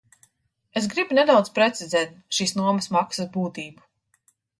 Es 0.79 0.85
gribu 0.93 1.17
nedaudz 1.17 1.51
precizēt 1.57 2.15
šīs 2.37 2.53
nomas 2.61 2.89
maksas 2.97 3.29
būtību. 3.37 3.85